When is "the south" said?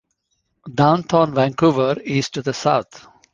2.41-3.07